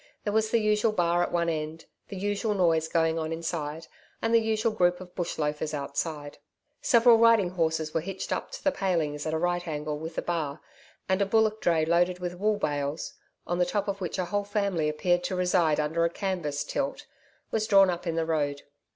[0.23, 3.85] There was the usual bar at one end, the usual noise going on inside,
[4.19, 6.39] and the usual groups of bush loafers outside.
[6.81, 10.23] Several riding horses were hitched up to the palings at a right angle with the
[10.23, 10.59] Bar,
[11.07, 13.13] and a bullock dray loaded with wool bales
[13.45, 17.05] on the top of which a whole family appeared to reside under a canvas tilt
[17.51, 18.63] was drawn up in the road.